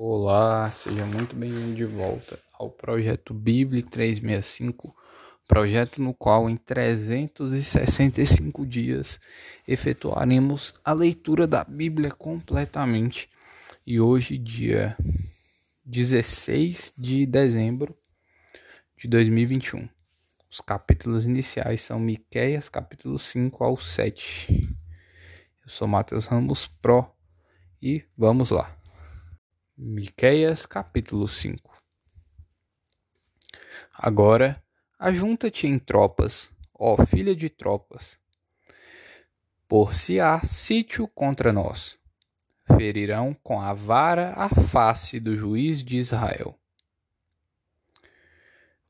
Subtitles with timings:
[0.00, 4.94] Olá, seja muito bem-vindo de volta ao projeto Bíblia 365,
[5.48, 9.18] projeto no qual em 365 dias
[9.66, 13.28] efetuaremos a leitura da Bíblia completamente.
[13.84, 14.96] E hoje, dia
[15.84, 17.92] 16 de dezembro
[18.96, 19.88] de 2021.
[20.48, 24.76] Os capítulos iniciais são Miqueias, capítulo 5 ao 7.
[25.64, 27.04] Eu sou Matheus Ramos Pro
[27.82, 28.77] e vamos lá.
[29.80, 31.80] Miqueias capítulo 5
[33.94, 34.60] Agora
[34.98, 38.18] ajunta-te em tropas, ó filha de tropas,
[39.68, 41.96] por se há sítio contra nós.
[42.76, 46.58] Ferirão com a vara a face do juiz de Israel.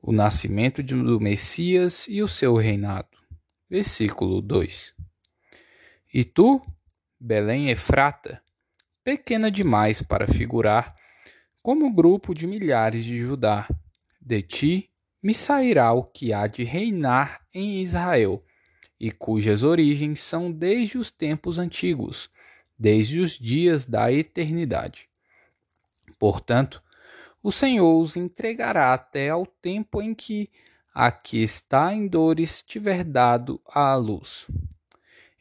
[0.01, 3.18] O nascimento do Messias e o seu reinado.
[3.68, 4.96] Versículo 2
[6.12, 6.62] e tu,
[7.20, 8.43] Belém Efrata,
[9.09, 10.95] pequena demais para figurar
[11.62, 13.66] como grupo de milhares de Judá,
[14.21, 14.91] de ti
[15.23, 18.45] me sairá o que há de reinar em Israel,
[19.01, 22.29] e cujas origens são desde os tempos antigos,
[22.79, 25.09] desde os dias da eternidade.
[26.19, 26.82] Portanto,
[27.43, 30.51] o Senhor os entregará até ao tempo em que
[30.95, 34.47] a que está em dores tiver dado à luz.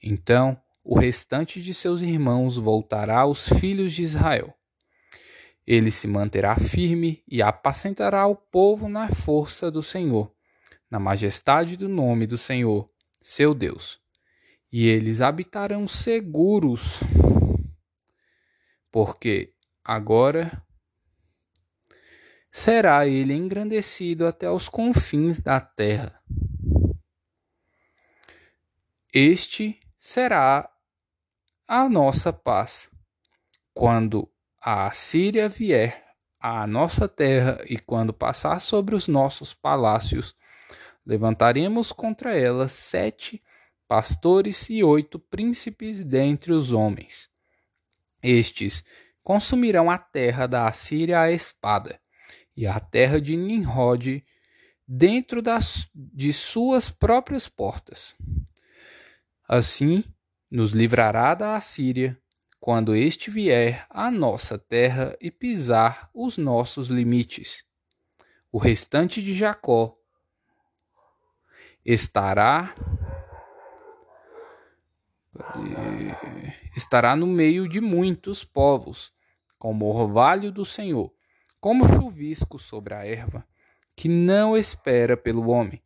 [0.01, 0.57] Então
[0.89, 4.53] o restante de seus irmãos voltará aos filhos de Israel.
[5.65, 10.33] Ele se manterá firme e apacentará o povo na força do Senhor,
[10.89, 13.99] na majestade do nome do Senhor, seu Deus.
[14.71, 17.01] E eles habitarão seguros,
[18.89, 20.65] porque agora
[22.49, 26.23] será ele engrandecido até os confins da terra.
[29.13, 30.71] Este será
[31.67, 32.89] a nossa paz.
[33.73, 36.03] Quando a Assíria vier
[36.39, 40.35] à nossa terra e quando passar sobre os nossos palácios,
[41.05, 43.43] levantaremos contra ela sete
[43.87, 47.29] pastores e oito príncipes dentre os homens.
[48.23, 48.83] Estes
[49.23, 51.99] consumirão a terra da Assíria à espada,
[52.55, 54.25] e a terra de Nimrod
[54.87, 58.15] dentro das, de suas próprias portas.
[59.47, 60.03] Assim
[60.49, 62.17] nos livrará da Assíria,
[62.59, 67.63] quando este vier à nossa terra e pisar os nossos limites.
[68.51, 69.97] O restante de Jacó
[71.85, 72.73] estará
[76.75, 79.13] estará no meio de muitos povos,
[79.57, 81.13] como orvalho do Senhor,
[81.59, 83.47] como chuvisco sobre a erva,
[83.95, 85.81] que não espera pelo homem,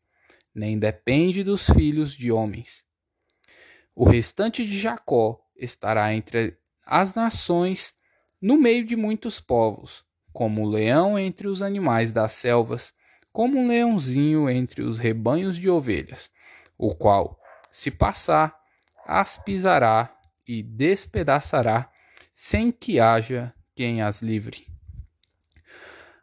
[0.53, 2.85] nem depende dos filhos de homens.
[3.93, 7.93] O restante de Jacó estará entre as nações,
[8.41, 12.93] no meio de muitos povos, como o leão entre os animais das selvas,
[13.33, 16.31] como um leãozinho entre os rebanhos de ovelhas,
[16.77, 17.37] o qual,
[17.69, 18.57] se passar,
[19.05, 20.13] as pisará
[20.47, 21.91] e despedaçará,
[22.33, 24.67] sem que haja quem as livre.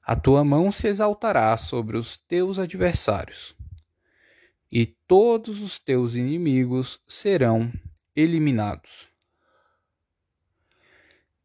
[0.02, 3.57] A tua mão se exaltará sobre os teus adversários
[4.70, 7.72] e todos os teus inimigos serão
[8.14, 9.08] eliminados.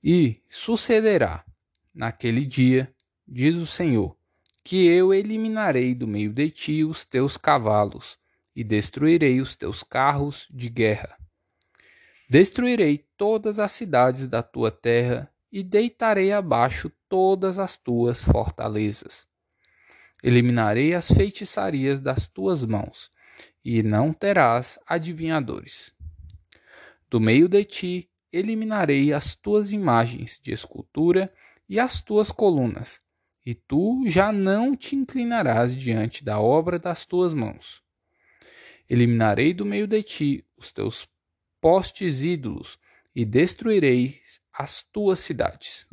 [0.03, 1.45] E sucederá
[1.93, 2.93] naquele dia,
[3.25, 4.17] diz o Senhor,
[4.63, 8.17] que eu eliminarei do meio de ti os teus cavalos
[8.55, 11.17] e destruirei os teus carros de guerra.
[12.29, 19.27] Destruirei todas as cidades da tua terra e deitarei abaixo todas as tuas fortalezas.
[20.21, 23.12] Eliminarei as feitiçarias das tuas mãos
[23.63, 25.93] e não terás adivinhadores.
[27.09, 31.31] Do meio de ti eliminarei as tuas imagens de escultura
[31.69, 32.99] e as tuas colunas,
[33.45, 37.83] e tu já não te inclinarás diante da obra das tuas mãos.
[38.89, 41.07] Eliminarei do meio de ti os teus
[41.61, 42.79] postes ídolos
[43.15, 44.19] e destruirei
[44.51, 45.87] as tuas cidades.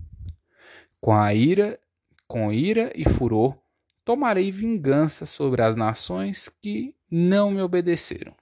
[1.00, 1.78] Com a ira,
[2.26, 3.56] com ira e furor,
[4.04, 8.36] tomarei vingança sobre as nações que não me obedeceram.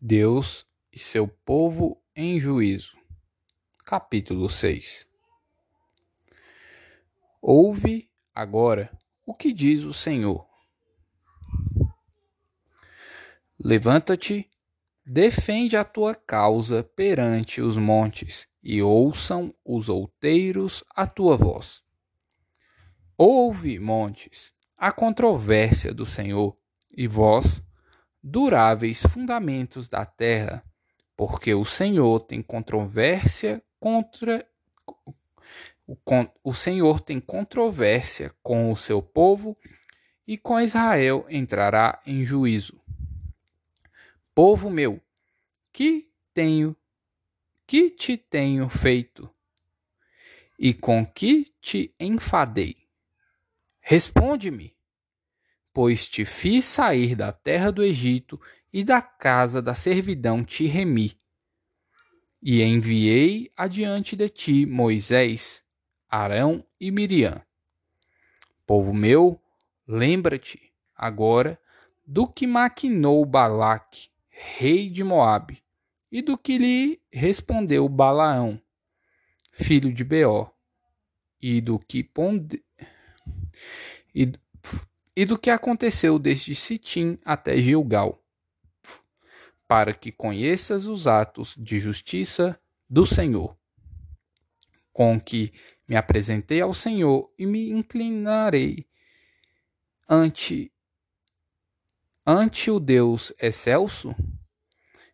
[0.00, 2.96] Deus e seu povo em juízo.
[3.84, 5.06] Capítulo 6
[7.40, 10.46] Ouve agora o que diz o Senhor.
[13.58, 14.48] Levanta-te,
[15.04, 21.82] defende a tua causa perante os montes, e ouçam os outeiros a tua voz.
[23.18, 26.58] Ouve, montes, a controvérsia do Senhor,
[26.90, 27.62] e vós,
[28.20, 30.60] duráveis fundamentos da terra,
[31.16, 34.44] porque o Senhor tem controvérsia contra
[36.42, 39.56] O, Senhor tem controvérsia com o seu povo
[40.26, 42.80] e com Israel entrará em juízo.
[44.34, 45.00] Povo meu,
[45.72, 46.74] que tenho,
[47.68, 49.30] que te tenho feito?
[50.58, 52.81] E com que te enfadei?
[53.84, 54.76] Responde-me,
[55.72, 58.40] pois te fiz sair da terra do Egito
[58.72, 61.20] e da casa da servidão te remi.
[62.40, 65.64] E enviei adiante de ti Moisés,
[66.08, 67.42] Arão e Miriam.
[68.64, 69.42] Povo meu,
[69.86, 71.60] lembra-te agora
[72.06, 75.62] do que maquinou Balaque, rei de Moabe,
[76.10, 78.60] e do que lhe respondeu Balaão,
[79.50, 80.48] filho de Beó,
[81.40, 82.08] e do que.
[84.14, 84.32] E,
[85.16, 88.22] e do que aconteceu desde Sitim até Gilgal
[89.72, 92.60] para que conheças os atos de justiça
[92.90, 93.56] do Senhor,
[94.92, 95.50] com que
[95.88, 98.86] me apresentei ao Senhor e me inclinarei
[100.06, 100.70] ante
[102.26, 104.14] ante o Deus excelso,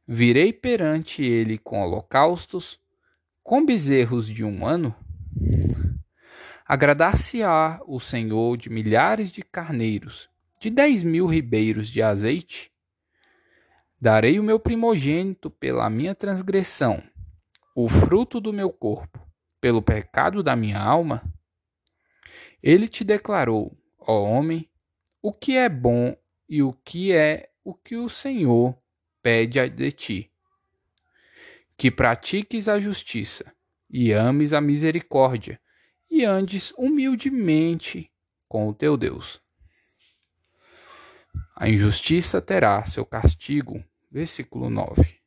[0.04, 2.80] virei perante ele com holocaustos,
[3.44, 4.92] com bezerros de um ano.
[6.68, 10.28] Agradar-se-á o Senhor de milhares de carneiros,
[10.60, 12.70] de dez mil ribeiros de azeite,
[13.98, 17.02] Darei o meu primogênito pela minha transgressão,
[17.74, 19.18] o fruto do meu corpo,
[19.62, 21.22] pelo pecado da minha alma?
[22.62, 24.70] Ele te declarou, ó homem,
[25.22, 26.14] o que é bom
[26.46, 28.78] e o que é o que o Senhor
[29.22, 30.30] pede de ti.
[31.78, 33.50] Que pratiques a justiça
[33.88, 35.58] e ames a misericórdia
[36.10, 38.10] e andes humildemente
[38.48, 39.40] com o teu Deus.
[41.54, 43.84] A injustiça terá seu castigo.
[44.10, 45.18] Versículo 9.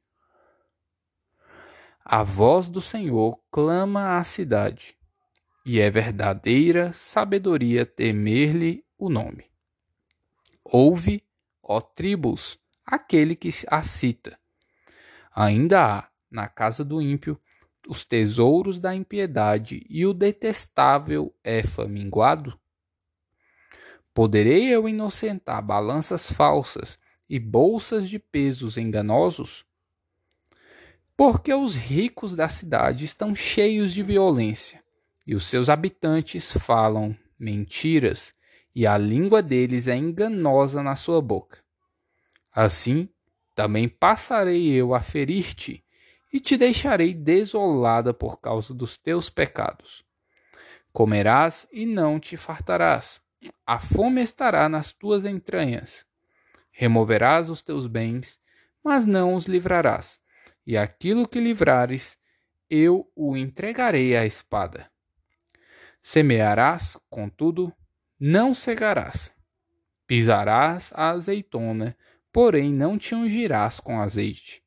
[2.04, 4.98] A voz do Senhor clama à cidade,
[5.64, 9.46] e é verdadeira sabedoria temer-lhe o nome.
[10.64, 11.24] Ouve,
[11.62, 14.40] ó tribos, aquele que a cita.
[15.34, 17.40] Ainda há, na casa do ímpio,
[17.88, 22.60] os tesouros da impiedade e o detestável é faminguado?
[24.14, 27.00] Poderei eu inocentar balanças falsas
[27.30, 29.66] e bolsas de pesos enganosos?
[31.16, 34.84] Porque os ricos da cidade estão cheios de violência,
[35.26, 38.34] e os seus habitantes falam mentiras,
[38.76, 41.60] e a língua deles é enganosa na sua boca.
[42.52, 43.08] Assim,
[43.56, 45.84] também passarei eu a ferir-te,
[46.32, 50.04] e te deixarei desolada por causa dos teus pecados.
[50.92, 53.22] Comerás e não te fartarás
[53.66, 56.06] a fome estará nas tuas entranhas.
[56.72, 58.40] Removerás os teus bens,
[58.84, 60.20] mas não os livrarás,
[60.66, 62.18] e aquilo que livrares,
[62.70, 64.90] eu o entregarei à espada.
[66.02, 67.74] Semearás, contudo,
[68.20, 69.34] não cegarás.
[70.08, 71.96] Pisarás a azeitona,
[72.32, 74.61] porém não te ungirás com azeite.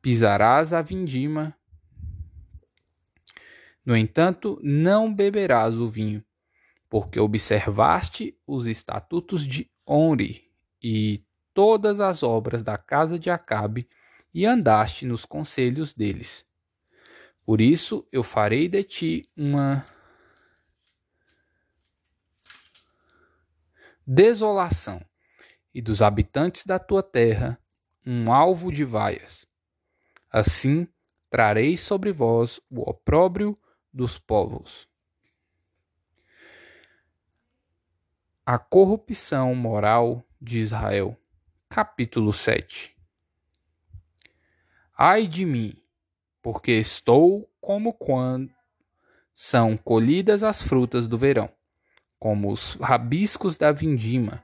[0.00, 1.56] Pisarás a vindima,
[3.88, 6.22] no entanto, não beberás o vinho,
[6.90, 10.52] porque observaste os estatutos de Onri
[10.82, 11.24] e
[11.54, 13.88] todas as obras da casa de Acabe
[14.34, 16.46] e andaste nos conselhos deles.
[17.46, 19.82] Por isso eu farei de ti uma
[24.06, 25.02] desolação
[25.74, 27.58] e dos habitantes da tua terra
[28.04, 29.47] um alvo de vaias.
[30.30, 30.86] Assim
[31.30, 33.58] trarei sobre vós o opróbrio
[33.92, 34.88] dos povos
[38.50, 41.14] A corrupção moral de Israel.
[41.68, 42.96] Capítulo 7
[44.96, 45.76] Ai de mim,
[46.40, 48.50] porque estou como quando
[49.34, 51.50] são colhidas as frutas do verão,
[52.18, 54.42] como os rabiscos da vindima.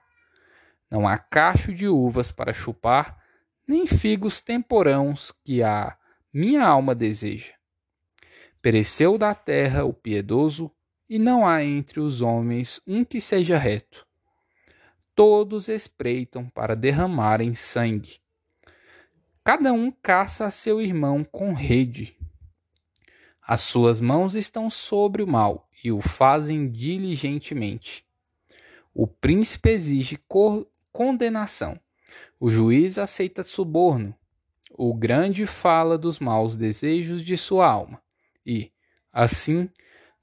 [0.91, 3.24] Não há cacho de uvas para chupar,
[3.67, 5.97] nem figos temporãos que a
[6.33, 7.53] minha alma deseja.
[8.61, 10.71] Pereceu da terra o piedoso,
[11.09, 14.07] e não há entre os homens um que seja reto.
[15.15, 18.19] Todos espreitam para derramarem sangue.
[19.45, 22.17] Cada um caça a seu irmão com rede.
[23.47, 28.07] As suas mãos estão sobre o mal e o fazem diligentemente.
[28.95, 30.19] O príncipe exige
[30.91, 31.79] condenação.
[32.45, 34.15] O juiz aceita suborno.
[34.71, 38.03] O grande fala dos maus desejos de sua alma.
[38.45, 38.71] E,
[39.11, 39.71] assim,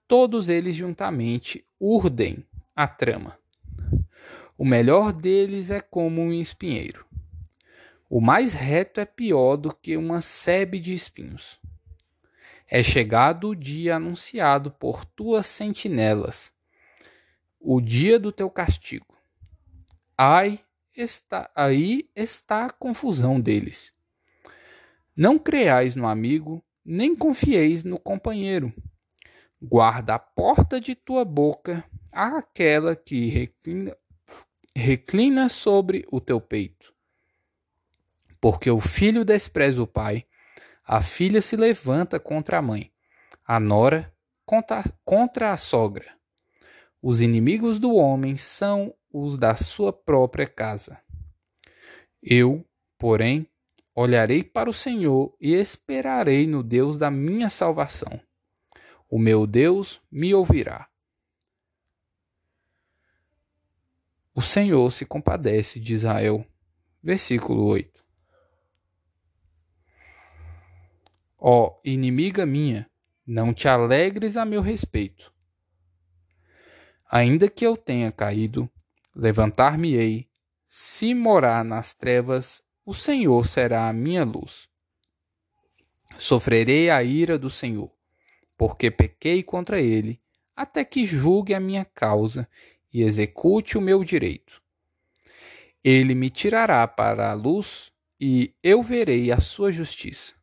[0.08, 3.40] todos eles juntamente urdem a trama.
[4.56, 7.08] O melhor deles é como um espinheiro.
[8.08, 11.60] O mais reto é pior do que uma sebe de espinhos.
[12.68, 16.54] É chegado o dia anunciado por tuas sentinelas,
[17.60, 19.18] o dia do teu castigo.
[20.16, 20.64] Ai,
[21.02, 23.94] está, aí está a confusão deles.
[25.16, 28.74] Não creais no amigo, nem confieis no companheiro.
[29.62, 33.96] Guarda a porta de tua boca àquela que reclina,
[34.76, 36.94] reclina sobre o teu peito.
[38.40, 40.26] Porque o filho despreza o pai
[40.94, 42.92] a filha se levanta contra a mãe,
[43.46, 44.14] a nora
[44.46, 46.18] contra, contra a sogra.
[47.02, 51.02] Os inimigos do homem são os da sua própria casa.
[52.22, 52.66] Eu,
[52.98, 53.48] porém,
[53.96, 58.20] olharei para o Senhor e esperarei no Deus da minha salvação.
[59.10, 60.88] O meu Deus me ouvirá.
[64.34, 66.46] O Senhor se compadece de Israel.
[67.04, 68.02] Versículo 8.
[71.38, 72.90] Ó inimiga minha,
[73.26, 75.34] não te alegres a meu respeito.
[77.12, 78.72] Ainda que eu tenha caído,
[79.16, 80.28] levantar-me-ei.
[80.68, 84.70] Se morar nas trevas, o Senhor será a minha luz.
[86.18, 87.92] Sofrerei a ira do Senhor,
[88.58, 90.22] porque pequei contra ele,
[90.56, 92.48] até que julgue a minha causa
[92.94, 94.62] e execute o meu direito.
[95.84, 100.36] Ele me tirará para a luz e eu verei a sua justiça.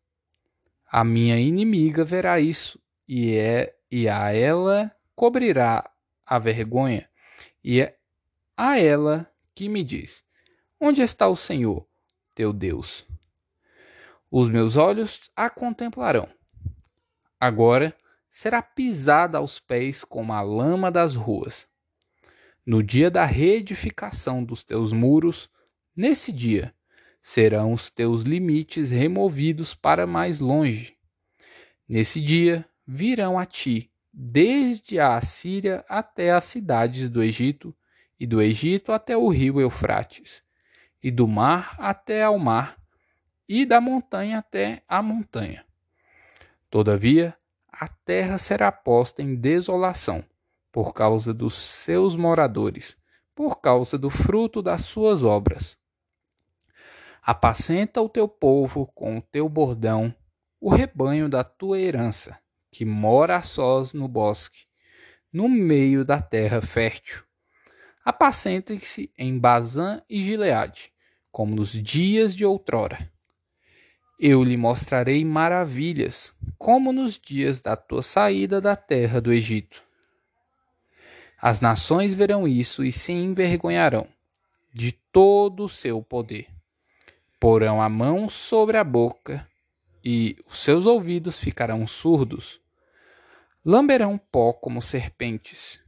[0.90, 5.88] A minha inimiga verá isso, e, é, e a ela cobrirá
[6.24, 7.08] a vergonha,
[7.62, 7.97] e é
[8.58, 10.24] a ela que me diz:
[10.80, 11.86] Onde está o Senhor,
[12.34, 13.06] teu Deus?
[14.28, 16.28] Os meus olhos a contemplarão.
[17.38, 17.96] Agora
[18.28, 21.68] será pisada aos pés como a lama das ruas.
[22.66, 25.48] No dia da reedificação dos teus muros,
[25.94, 26.74] nesse dia,
[27.22, 30.98] serão os teus limites removidos para mais longe.
[31.88, 37.74] Nesse dia virão a ti, desde a Assíria até as cidades do Egito,
[38.18, 40.42] e do Egito até o rio Eufrates,
[41.02, 42.76] e do mar até ao mar,
[43.48, 45.64] e da montanha até a montanha.
[46.68, 47.36] Todavia,
[47.68, 50.24] a terra será posta em desolação,
[50.72, 52.98] por causa dos seus moradores,
[53.34, 55.78] por causa do fruto das suas obras.
[57.22, 60.14] Apacenta o teu povo com o teu bordão,
[60.60, 62.38] o rebanho da tua herança,
[62.70, 64.66] que mora a sós no bosque,
[65.32, 67.27] no meio da terra fértil.
[68.08, 70.92] Apacentem-se em Bazã e Gileade,
[71.30, 73.10] como nos dias de outrora.
[74.18, 79.82] Eu lhe mostrarei maravilhas, como nos dias da tua saída da terra do Egito.
[81.40, 84.06] As nações verão isso e se envergonharão
[84.72, 86.48] de todo o seu poder
[87.38, 89.46] porão a mão sobre a boca
[90.04, 92.60] e os seus ouvidos ficarão surdos.
[93.64, 95.80] Lamberão pó como serpentes.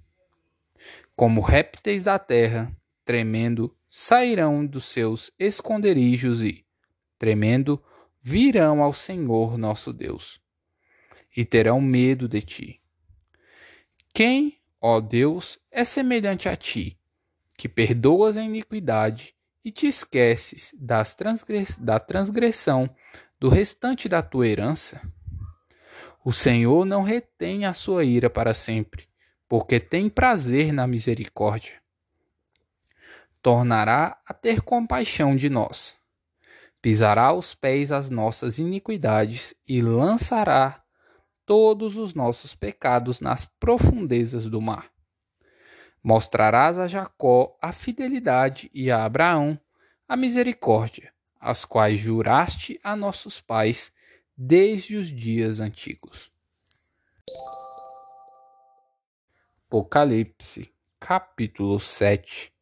[1.20, 2.74] Como répteis da terra,
[3.04, 6.64] tremendo, sairão dos seus esconderijos e,
[7.18, 7.78] tremendo,
[8.22, 10.40] virão ao Senhor nosso Deus.
[11.36, 12.80] E terão medo de ti.
[14.14, 16.98] Quem, ó Deus, é semelhante a ti,
[17.52, 22.88] que perdoas a iniquidade e te esqueces das transgress da transgressão
[23.38, 25.02] do restante da tua herança?
[26.24, 29.09] O Senhor não retém a sua ira para sempre,
[29.50, 31.82] porque tem prazer na misericórdia.
[33.42, 35.96] Tornará a ter compaixão de nós.
[36.80, 40.84] Pisará aos pés as nossas iniquidades e lançará
[41.44, 44.88] todos os nossos pecados nas profundezas do mar.
[46.00, 49.58] Mostrarás a Jacó a fidelidade e a Abraão
[50.06, 53.92] a misericórdia, as quais juraste a nossos pais
[54.36, 56.30] desde os dias antigos.
[59.70, 62.52] Apocalipse, capítulo 7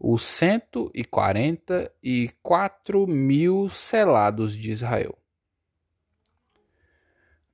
[0.00, 5.14] Os cento e quarenta e quatro mil selados de Israel.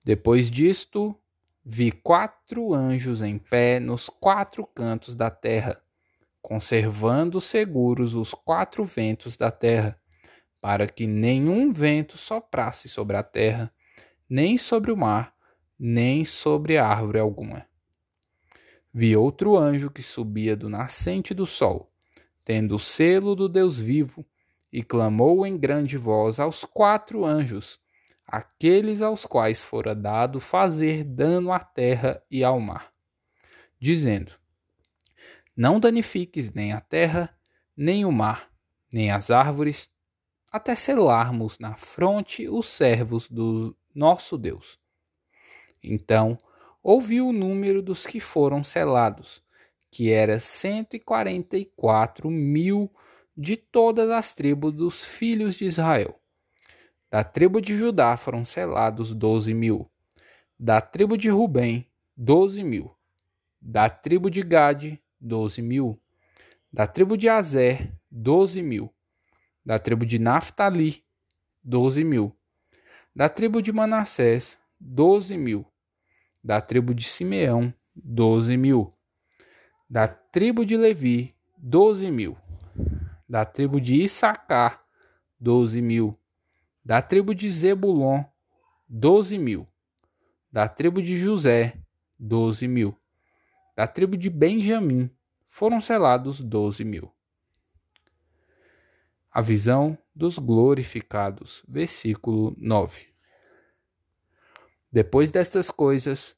[0.04, 1.20] Depois disto,
[1.64, 5.82] Vi quatro anjos em pé nos quatro cantos da terra,
[6.40, 10.00] conservando seguros os quatro ventos da terra,
[10.60, 13.74] para que nenhum vento soprasse sobre a terra,
[14.30, 15.34] nem sobre o mar,
[15.76, 17.66] nem sobre árvore alguma.
[18.98, 21.88] Vi outro anjo que subia do nascente do sol,
[22.44, 24.26] tendo o selo do Deus vivo,
[24.72, 27.78] e clamou em grande voz aos quatro anjos
[28.26, 32.92] aqueles aos quais fora dado fazer dano à terra e ao mar,
[33.78, 34.32] dizendo:
[35.56, 37.32] Não danifiques nem a terra,
[37.76, 38.50] nem o mar,
[38.92, 39.88] nem as árvores,
[40.50, 44.76] até selarmos na fronte os servos do nosso Deus.
[45.80, 46.36] Então
[46.90, 49.42] ouviu o número dos que foram selados,
[49.90, 52.90] que era cento e quarenta e quatro mil
[53.36, 56.18] de todas as tribos dos filhos de Israel.
[57.10, 59.86] Da tribo de Judá foram selados doze mil.
[60.58, 62.96] Da tribo de Rubem, doze mil.
[63.60, 66.00] Da tribo de Gade, doze mil.
[66.72, 68.90] Da tribo de Azer, doze mil.
[69.62, 71.04] Da tribo de Naphtali,
[71.62, 72.34] doze mil.
[73.14, 75.66] Da tribo de Manassés, doze mil.
[76.48, 78.90] Da tribo de Simeão, doze mil.
[79.86, 82.38] Da tribo de Levi, doze mil.
[83.28, 84.82] Da tribo de Issacar,
[85.38, 86.18] doze mil.
[86.82, 88.24] Da tribo de Zebulon,
[88.88, 89.68] doze mil.
[90.50, 91.78] Da tribo de José,
[92.18, 92.96] doze mil.
[93.76, 95.10] Da tribo de Benjamim,
[95.50, 97.12] foram selados doze mil.
[99.30, 101.62] A visão dos glorificados.
[101.68, 103.08] Versículo 9.
[104.90, 106.37] Depois destas coisas,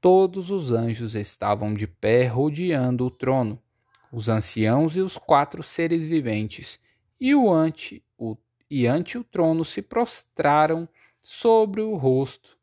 [0.00, 3.62] Todos os anjos estavam de pé rodeando o trono,
[4.10, 6.80] os anciãos e os quatro seres viventes,
[7.20, 8.36] e o ante o
[8.70, 10.88] e ante o trono se prostraram
[11.20, 12.56] sobre o rosto,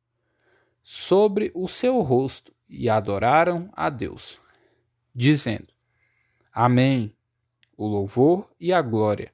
[0.82, 4.40] sobre o seu rosto, e adoraram a Deus,
[5.14, 5.68] dizendo:
[6.52, 7.14] Amém.
[7.76, 9.32] O louvor e a glória,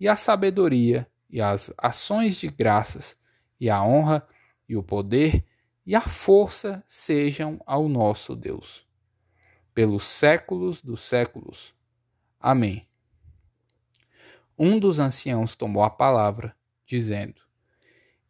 [0.00, 3.16] e a sabedoria, e as ações de graças,
[3.60, 4.26] e a honra
[4.68, 5.44] e o poder
[5.86, 8.86] e a força sejam ao nosso Deus,
[9.74, 11.74] pelos séculos dos séculos.
[12.40, 12.86] Amém.
[14.58, 16.56] Um dos anciãos tomou a palavra,
[16.86, 17.42] dizendo: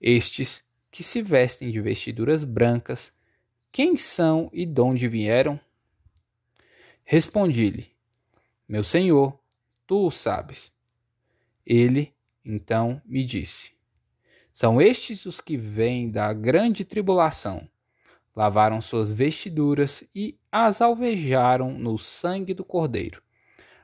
[0.01, 3.13] Estes que se vestem de vestiduras brancas,
[3.71, 5.61] quem são e de onde vieram?
[7.05, 7.95] Respondi-lhe:
[8.67, 9.39] Meu senhor,
[9.87, 10.73] tu o sabes.
[11.67, 13.74] Ele, então, me disse:
[14.55, 17.69] são estes os que vêm da grande tribulação.
[18.37, 23.21] Lavaram suas vestiduras e as alvejaram no sangue do Cordeiro.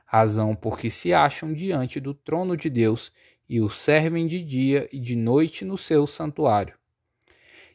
[0.05, 3.11] Razão porque se acham diante do trono de Deus
[3.49, 6.73] e o servem de dia e de noite no seu santuário.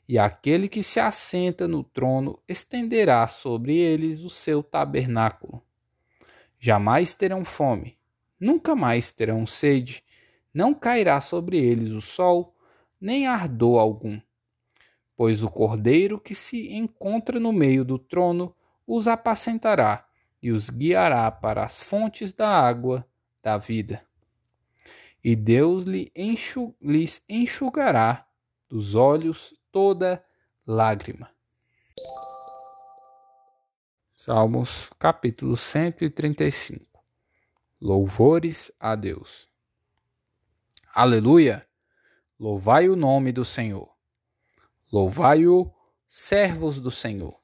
[0.09, 5.63] E aquele que se assenta no trono estenderá sobre eles o seu tabernáculo.
[6.59, 7.99] Jamais terão fome,
[8.41, 10.03] nunca mais terão sede,
[10.55, 12.56] não cairá sobre eles o sol,
[13.01, 14.21] nem ardor algum.
[15.17, 18.55] Pois o cordeiro que se encontra no meio do trono
[18.87, 20.07] os apacentará
[20.43, 23.07] e os guiará para as fontes da água
[23.43, 24.07] da vida.
[25.23, 26.13] E Deus lhe
[26.81, 28.27] lhes enxugará
[28.69, 30.25] dos olhos toda
[30.67, 31.31] lágrima.
[34.15, 36.87] Salmos capítulo 135
[37.81, 39.49] Louvores a Deus.
[40.95, 41.67] Aleluia!
[42.38, 43.88] Louvai o nome do Senhor.
[44.92, 45.72] Louvai-o,
[46.07, 47.35] servos do Senhor.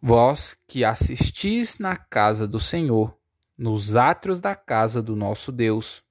[0.00, 3.18] Vós que assistis na casa do Senhor,
[3.58, 6.04] nos átrios da casa do nosso Deus.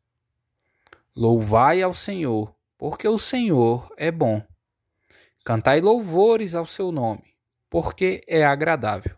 [1.15, 4.45] Louvai ao Senhor, porque o Senhor é bom.
[5.45, 7.23] Cantai louvores ao seu nome,
[7.69, 9.15] porque é agradável.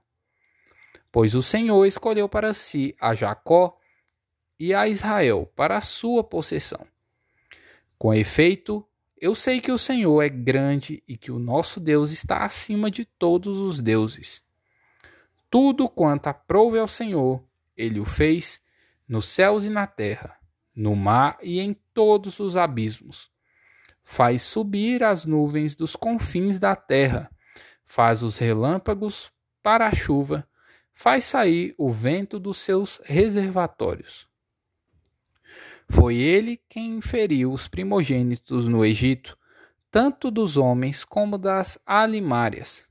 [1.12, 3.77] Pois o Senhor escolheu para si a Jacó
[4.60, 6.86] e a Israel para a sua possessão.
[7.98, 8.88] Com efeito,
[9.20, 13.04] eu sei que o Senhor é grande e que o nosso Deus está acima de
[13.04, 14.44] todos os deuses.
[15.50, 17.44] Tudo quanto aprouve ao Senhor,
[17.76, 18.62] ele o fez,
[19.08, 20.38] nos céus e na terra,
[20.76, 23.32] no mar e em todos os abismos.
[24.04, 27.32] Faz subir as nuvens dos confins da terra,
[27.86, 29.32] faz os relâmpagos
[29.64, 30.48] para a chuva,
[30.94, 34.28] faz sair o vento dos seus reservatórios.
[35.90, 39.38] Foi ele quem feriu os primogênitos no Egito,
[39.90, 42.88] tanto dos homens como das alimárias.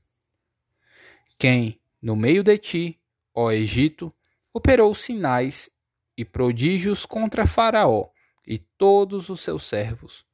[1.37, 2.99] Quem, no meio de ti,
[3.33, 4.11] ó Egito,
[4.51, 5.69] operou sinais
[6.17, 8.09] e prodígios contra Faraó
[8.45, 10.25] e todos os seus servos.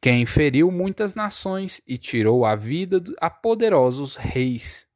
[0.00, 4.86] Quem feriu muitas nações e tirou a vida a poderosos reis.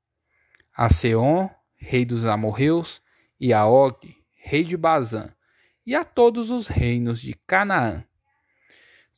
[0.76, 3.00] A Seon, rei dos amorreus,
[3.38, 5.32] e a Og, rei de Bazã,
[5.86, 8.04] e a todos os reinos de Canaã.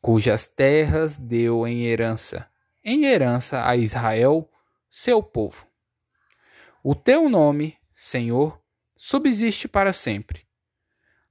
[0.00, 2.48] cujas terras deu em herança,
[2.84, 4.48] em herança a Israel,
[4.88, 5.66] seu povo.
[6.84, 8.62] O teu nome, Senhor,
[8.96, 10.46] subsiste para sempre.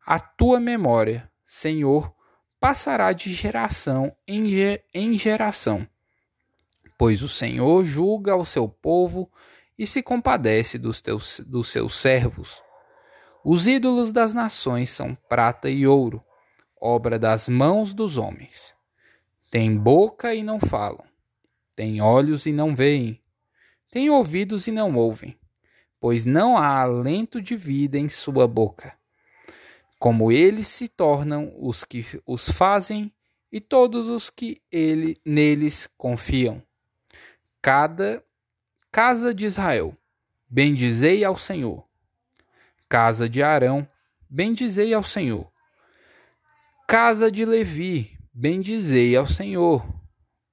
[0.05, 2.13] A tua memória, Senhor,
[2.59, 5.87] passará de geração em, ge em geração,
[6.97, 9.31] pois o Senhor julga o seu povo
[9.77, 12.61] e se compadece dos, teus, dos seus servos.
[13.49, 16.21] Os ídolos das nações são prata e ouro,
[16.81, 18.75] obra das mãos dos homens.
[19.49, 21.05] Têm boca e não falam,
[21.73, 23.23] têm olhos e não veem,
[23.89, 25.39] têm ouvidos e não ouvem,
[25.97, 28.93] pois não há alento de vida em sua boca.
[29.97, 33.13] Como eles se tornam os que os fazem
[33.49, 36.61] e todos os que ele, neles confiam.
[37.61, 38.21] Cada
[38.91, 39.95] casa de Israel,
[40.49, 41.86] bendizei ao Senhor.
[42.89, 43.87] Casa de Arão,
[44.29, 45.51] bendizei ao Senhor.
[46.87, 49.85] Casa de Levi, bendizei ao Senhor.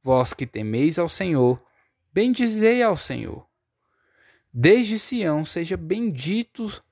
[0.02, 1.64] Vós que temeis ao Senhor,
[2.12, 3.48] bendizei ao Senhor.
[4.52, 6.82] Desde Sião seja bendito.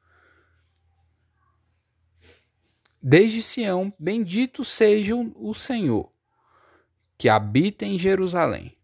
[3.01, 6.13] Desde Sião, bendito seja o Senhor,
[7.19, 8.77] que habita em Jerusalém.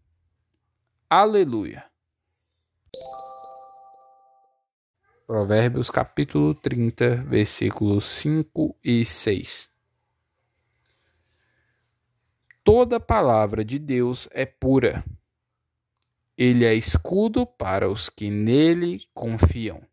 [1.09, 1.88] Aleluia.
[5.29, 9.69] Provérbios capítulo 30, versículos 5 e 6.
[12.63, 15.05] Toda palavra de Deus é pura.
[16.35, 19.83] Ele é escudo para os que nele confiam.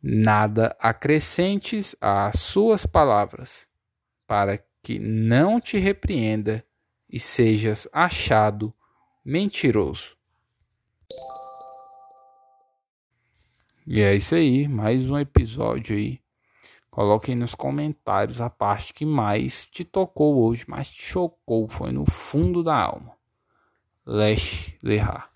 [0.00, 3.68] Nada acrescentes às suas palavras,
[4.28, 6.64] para que não te repreenda
[7.08, 8.72] e sejas achado
[9.24, 10.19] mentiroso.
[13.92, 16.20] E é isso aí, mais um episódio aí.
[16.92, 22.08] Coloquem nos comentários a parte que mais te tocou hoje, mais te chocou, foi no
[22.08, 23.16] fundo da alma.
[24.06, 25.29] Lesh Lehar.